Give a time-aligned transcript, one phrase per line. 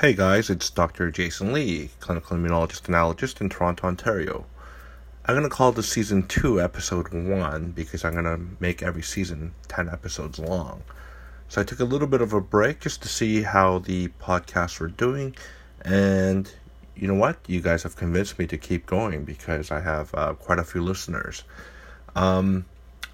[0.00, 1.10] Hey guys, it's Dr.
[1.10, 4.46] Jason Lee, clinical immunologist and allergist in Toronto, Ontario.
[5.24, 9.02] I'm going to call this season 2 episode 1 because I'm going to make every
[9.02, 10.84] season 10 episodes long.
[11.48, 14.78] So I took a little bit of a break just to see how the podcasts
[14.78, 15.34] were doing,
[15.82, 16.48] and
[16.94, 17.38] you know what?
[17.48, 20.80] You guys have convinced me to keep going because I have uh, quite a few
[20.80, 21.42] listeners.
[22.14, 22.66] Um,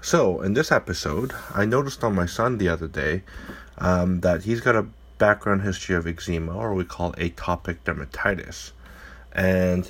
[0.00, 3.22] so, in this episode, I noticed on my son the other day
[3.78, 4.88] um, that he's got a
[5.22, 8.72] background history of eczema, or we call atopic dermatitis.
[9.30, 9.88] And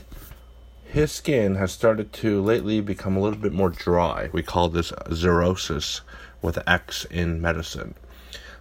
[0.85, 4.29] his skin has started to lately become a little bit more dry.
[4.31, 6.03] We call this xerosis
[6.43, 7.95] with X in medicine.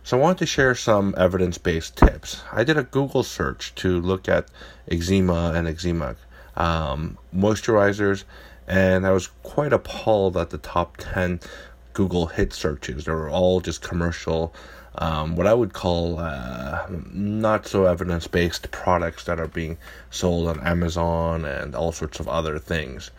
[0.02, 2.42] So I wanted to share some evidence-based tips.
[2.54, 4.48] I did a Google search to look at
[4.90, 6.16] eczema and eczema
[6.56, 8.23] um, moisturizers,
[8.66, 11.42] and I was quite appalled at the top 10
[11.92, 13.03] Google hit searches.
[13.03, 14.53] They were all just commercial
[14.95, 19.77] um, what I would call uh, not so evidence based products that are being
[20.09, 23.12] sold on Amazon and all sorts of other things.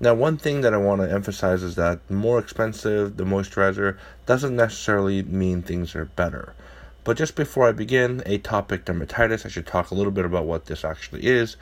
[0.00, 4.54] Now, one thing that I want to emphasize is that more expensive the moisturizer doesn't
[4.54, 6.54] necessarily mean things are better.
[7.02, 10.66] But just before I begin, atopic dermatitis, I should talk a little bit about what
[10.66, 11.56] this actually is.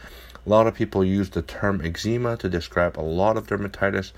[0.45, 4.13] A lot of people use the term eczema to describe a lot of dermatitis.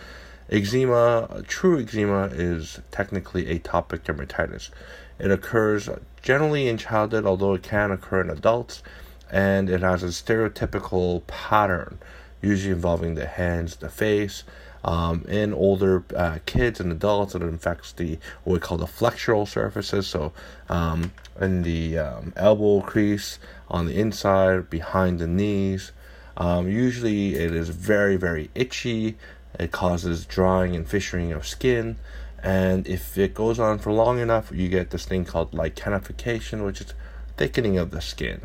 [0.51, 4.71] Eczema, true eczema, is technically atopic dermatitis.
[5.19, 5.89] It occurs
[6.23, 8.83] generally in childhood, although it can occur in adults,
[9.31, 11.99] and it has a stereotypical pattern,
[12.41, 14.45] usually involving the hands, the face.
[14.85, 19.47] Um, in older uh, kids and adults, it infects the what we call the flexural
[19.47, 20.07] surfaces.
[20.07, 20.33] So,
[20.69, 23.39] um, in the um, elbow crease,
[23.69, 25.93] on the inside, behind the knees.
[26.37, 29.17] Um, usually, it is very, very itchy.
[29.59, 31.97] It causes drying and fissuring of skin.
[32.43, 36.81] And if it goes on for long enough, you get this thing called lichenification, which
[36.81, 36.95] is
[37.37, 38.43] thickening of the skin.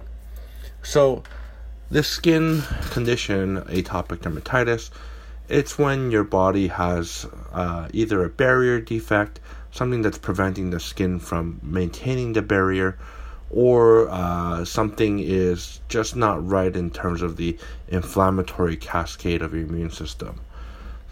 [0.82, 1.24] So,
[1.92, 4.90] this skin condition, atopic dermatitis,
[5.48, 9.40] it's when your body has uh, either a barrier defect,
[9.72, 12.98] something that's preventing the skin from maintaining the barrier,
[13.50, 19.64] or uh, something is just not right in terms of the inflammatory cascade of your
[19.64, 20.40] immune system.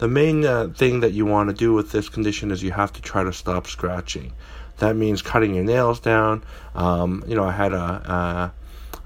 [0.02, 2.92] The main uh, thing that you want to do with this condition is you have
[2.94, 4.32] to try to stop scratching.
[4.78, 6.42] That means cutting your nails down.
[6.74, 8.52] Um, you know, I had a,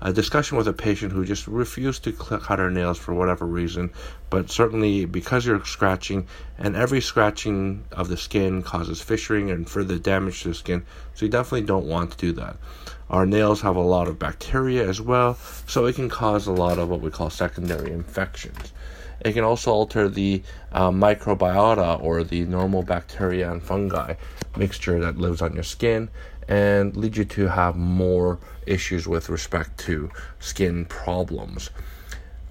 [0.00, 3.44] a, a discussion with a patient who just refused to cut her nails for whatever
[3.44, 3.90] reason,
[4.30, 9.98] but certainly because you're scratching, and every scratching of the skin causes fissuring and further
[9.98, 12.56] damage to the skin, so you definitely don't want to do that.
[13.10, 15.34] Our nails have a lot of bacteria as well,
[15.66, 18.72] so it can cause a lot of what we call secondary infections.
[19.20, 24.14] It can also alter the uh, microbiota or the normal bacteria and fungi
[24.56, 26.08] mixture that lives on your skin
[26.48, 31.70] and lead you to have more issues with respect to skin problems.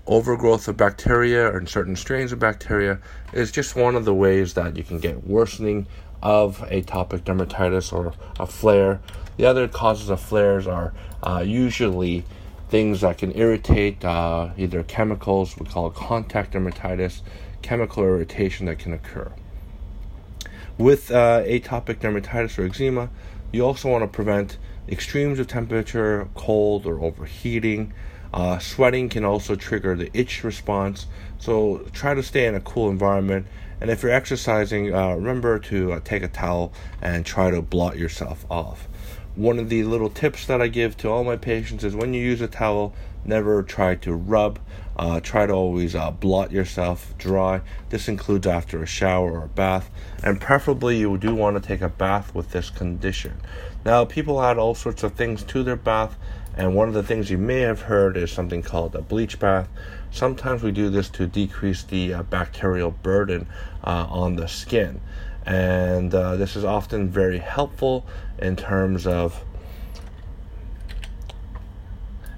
[0.07, 2.99] Overgrowth of bacteria and certain strains of bacteria
[3.33, 5.87] is just one of the ways that you can get worsening
[6.21, 8.99] of atopic dermatitis or a flare.
[9.37, 10.93] The other causes of flares are
[11.23, 12.23] uh, usually
[12.69, 17.21] things that can irritate, uh, either chemicals, we call it contact dermatitis,
[17.61, 19.31] chemical irritation that can occur.
[20.77, 23.09] With uh, atopic dermatitis or eczema,
[23.51, 24.57] you also want to prevent
[24.89, 27.93] extremes of temperature, cold, or overheating.
[28.33, 31.07] Uh, sweating can also trigger the itch response,
[31.39, 33.47] so try to stay in a cool environment.
[33.79, 37.97] And if you're exercising, uh, remember to uh, take a towel and try to blot
[37.97, 38.87] yourself off
[39.35, 42.23] one of the little tips that I give to all my patients is when you
[42.23, 42.93] use a towel,
[43.25, 44.59] never try to rub.
[44.97, 47.59] Uh, try to always uh, blot yourself dry.
[47.89, 49.89] This includes after a shower or a bath,
[50.23, 53.41] and preferably you do want to take a bath with this condition.
[53.83, 56.15] Now, people add all sorts of things to their bath,
[56.55, 59.67] and one of the things you may have heard is something called a bleach bath.
[60.11, 63.47] Sometimes we do this to decrease the uh, bacterial burden
[63.83, 65.01] uh, on the skin
[65.45, 68.05] and uh, this is often very helpful
[68.39, 69.43] in terms of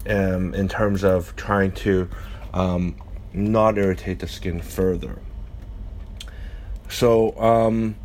[0.10, 2.10] um, in terms of trying to
[2.54, 2.96] um,
[3.34, 5.20] not irritate the skin further.
[6.90, 7.96] So, um,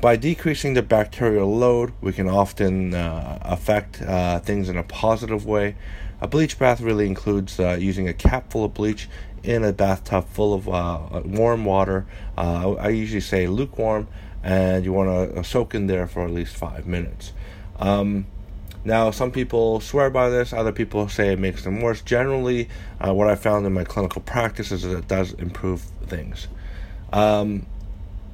[0.00, 5.46] by decreasing the bacterial load, we can often uh, affect uh, things in a positive
[5.46, 5.76] way.
[6.20, 9.08] A bleach bath really includes uh, using a cap full of bleach
[9.42, 12.06] in a bathtub full of uh, warm water.
[12.36, 14.08] Uh, I usually say lukewarm,
[14.42, 17.32] and you want to uh, soak in there for at least five minutes.
[17.78, 18.26] Um,
[18.84, 22.02] now, some people swear by this, other people say it makes them worse.
[22.02, 22.68] Generally,
[23.00, 26.46] what I found in my clinical practice is that it does improve things.
[27.12, 27.66] Um,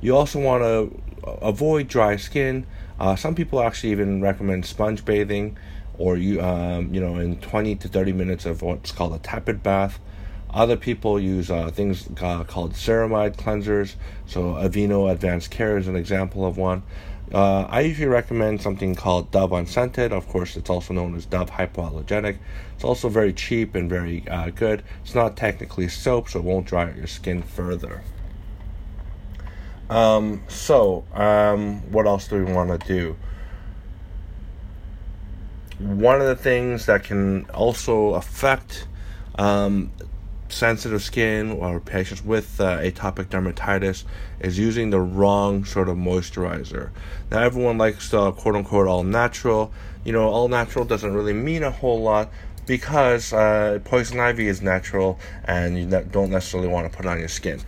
[0.03, 1.01] you also want to
[1.41, 2.67] avoid dry skin.
[3.01, 5.57] Uh, some people actually even recommend sponge bathing
[5.99, 9.63] or you um, you know in 20 to 30 minutes of what's called a tepid
[9.63, 9.99] bath.
[10.51, 13.95] Other people use uh, things uh, called ceramide cleansers.
[14.27, 16.83] So Aveeno Advanced Care is an example of one.
[17.33, 20.13] Uh, I usually recommend something called Dove Unscented.
[20.13, 22.37] Of course, it's also known as Dove Hypoallergenic.
[22.75, 24.83] It's also very cheap and very uh, good.
[25.03, 28.03] It's not technically soap, so it won't dry out your skin further.
[29.93, 33.15] Um, so, um, what else do we want to do?
[35.79, 38.87] One of the things that can also affect
[39.35, 39.93] um,
[40.49, 44.05] sensitive skin or patients with uh, atopic dermatitis
[44.41, 46.89] is using the wrong sort of moisturizer.
[47.31, 49.75] Now, everyone likes the quote unquote all natural.
[50.07, 52.31] You know, all natural doesn't really mean a whole lot
[52.65, 57.19] because uh, poison ivy is natural and you don't necessarily want to put it on
[57.19, 57.61] your skin.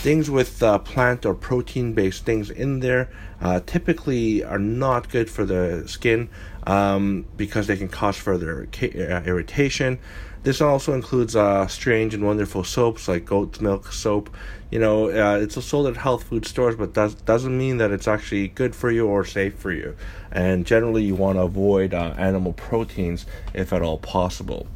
[0.00, 3.10] Things with uh, plant or protein based things in there
[3.40, 6.30] uh, typically are not good for the skin
[6.68, 8.86] um, because they can cause further uh,
[9.26, 9.98] irritation.
[10.44, 14.30] This also includes uh, strange and wonderful soaps like goat's milk soap.
[14.70, 18.06] You know, uh, it's sold at health food stores, but does doesn't mean that it's
[18.06, 19.96] actually good for you or safe for you.
[20.30, 24.68] And generally, you want to avoid uh, animal proteins if at all possible.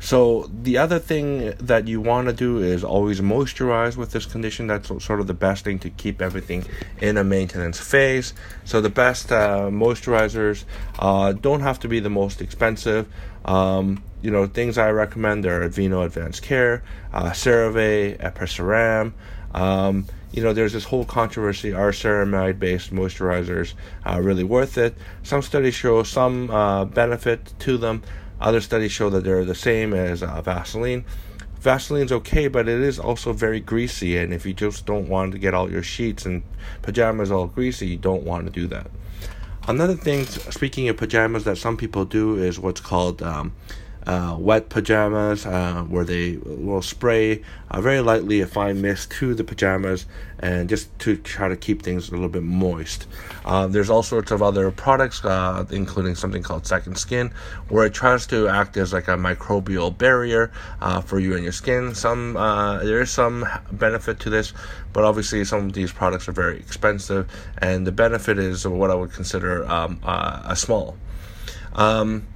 [0.00, 4.66] So the other thing that you want to do is always moisturize with this condition.
[4.66, 6.64] That's sort of the best thing to keep everything
[7.00, 8.32] in a maintenance phase.
[8.64, 10.64] So the best uh, moisturizers
[10.98, 13.06] uh, don't have to be the most expensive.
[13.44, 16.82] Um, you know, things I recommend are Aveeno Advanced Care,
[17.12, 19.12] uh, CeraVe, Epiceram.
[19.54, 23.74] Um, you know, there's this whole controversy: are ceramide-based moisturizers
[24.06, 24.94] uh, really worth it?
[25.22, 28.02] Some studies show some uh, benefit to them.
[28.40, 31.04] Other studies show that they're the same as uh, Vaseline.
[31.60, 35.38] Vaseline's okay, but it is also very greasy, and if you just don't want to
[35.38, 36.42] get all your sheets and
[36.80, 38.90] pajamas all greasy, you don't want to do that.
[39.68, 43.52] Another thing, speaking of pajamas, that some people do is what's called um,
[44.06, 49.34] uh, wet pajamas uh, where they will spray uh, very lightly a fine mist to
[49.34, 50.06] the pajamas
[50.38, 53.06] and just to try to keep things a little bit moist.
[53.44, 57.30] Uh, there's all sorts of other products, uh, including something called Second Skin,
[57.68, 60.50] where it tries to act as like a microbial barrier
[60.80, 61.94] uh, for you and your skin.
[61.94, 64.54] Some there is some benefit to this,
[64.92, 68.94] but obviously some of these products are very expensive, and the benefit is what I
[68.94, 70.96] would consider um, a small.
[71.74, 72.26] Um,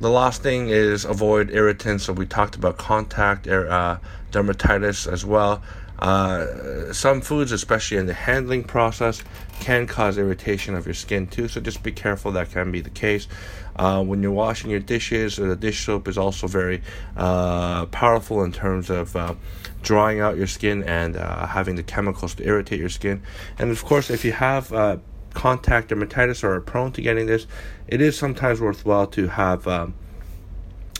[0.00, 2.04] the last thing is avoid irritants.
[2.04, 3.98] So we talked about contact uh,
[4.32, 5.62] dermatitis as well.
[5.98, 9.22] Uh, some foods, especially in the handling process,
[9.60, 11.46] can cause irritation of your skin too.
[11.46, 12.32] So just be careful.
[12.32, 13.28] That can be the case.
[13.76, 16.82] Uh, when you're washing your dishes, the dish soap is also very
[17.16, 19.34] uh, powerful in terms of uh,
[19.82, 23.22] drying out your skin and uh, having the chemicals to irritate your skin.
[23.58, 24.96] And of course, if you have uh,
[25.34, 27.46] contact dermatitis or are prone to getting this,
[27.86, 29.94] it is sometimes worthwhile to have um,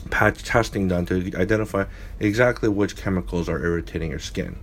[0.09, 1.85] patch testing done to identify
[2.19, 4.57] exactly which chemicals are irritating your skin.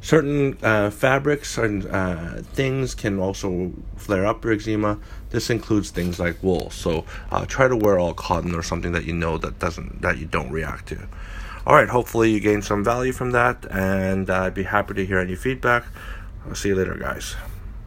[0.00, 4.98] Certain uh, fabrics and uh, things can also flare up your eczema.
[5.30, 6.70] This includes things like wool.
[6.70, 10.18] So uh, try to wear all cotton or something that you know that doesn't that
[10.18, 11.08] you don't react to.
[11.66, 11.88] All right.
[11.88, 15.84] Hopefully you gain some value from that, and I'd be happy to hear any feedback.
[16.46, 17.34] I'll see you later, guys.